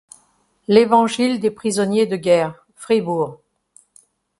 [0.67, 3.37] L'Evangile des prisonniers de guerre, Fribourg.